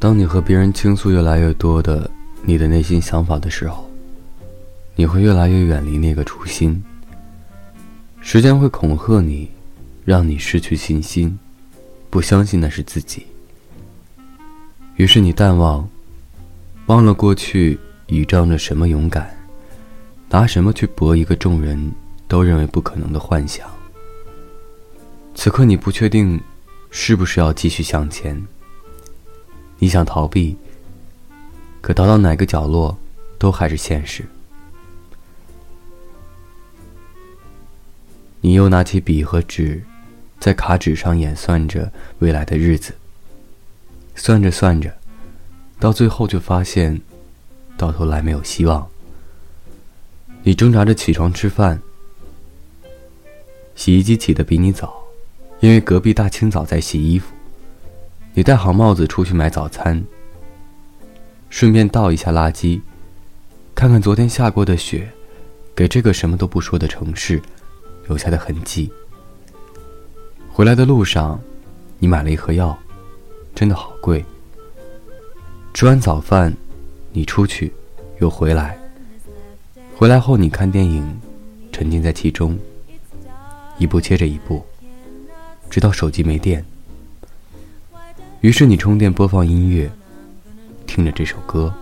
[0.00, 2.10] 当你和别人倾诉越来越多的
[2.42, 3.86] 你的内心想法的时候，
[4.96, 6.82] 你会越来越远离那个初心。
[8.22, 9.50] 时间会恐吓你，
[10.06, 11.38] 让你失去信心，
[12.08, 13.26] 不相信那是自己。
[14.96, 15.86] 于是你淡忘，
[16.86, 19.30] 忘了过去倚仗着什么勇敢，
[20.30, 21.92] 拿什么去搏一个众人
[22.26, 23.68] 都认为不可能的幻想。
[25.34, 26.40] 此刻你不确定，
[26.90, 28.42] 是不是要继续向前？
[29.80, 30.56] 你想逃避，
[31.80, 32.96] 可逃到哪个角落，
[33.38, 34.24] 都还是现实。
[38.42, 39.82] 你又拿起笔和纸，
[40.38, 42.94] 在卡纸上演算着未来的日子。
[44.14, 44.94] 算着算着，
[45.78, 47.00] 到最后就发现，
[47.78, 48.86] 到头来没有希望。
[50.42, 51.80] 你挣扎着起床吃饭，
[53.74, 54.94] 洗衣机起得比你早，
[55.60, 57.34] 因为隔壁大清早在洗衣服。
[58.34, 60.04] 你戴好帽子出去买早餐，
[61.48, 62.80] 顺便倒一下垃圾，
[63.74, 65.10] 看看昨天下过的雪，
[65.74, 67.40] 给这个什么都不说的城市。
[68.08, 68.90] 留下的痕迹。
[70.52, 71.40] 回来的路上，
[72.00, 72.76] 你买了一盒药，
[73.54, 74.24] 真的好贵。
[75.72, 76.52] 吃完早饭，
[77.12, 77.72] 你出去，
[78.18, 78.76] 又回来。
[79.96, 81.20] 回来后，你看电影，
[81.70, 82.58] 沉浸在其中，
[83.78, 84.64] 一部接着一部，
[85.70, 86.64] 直到手机没电。
[88.40, 89.90] 于是你充电，播放音乐，
[90.86, 91.74] 听着这首歌。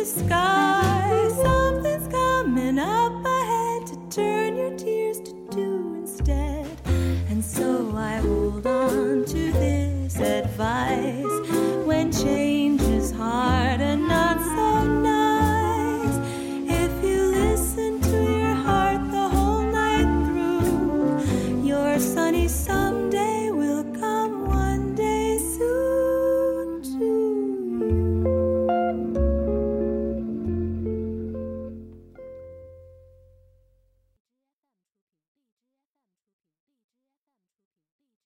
[0.00, 0.79] the sky.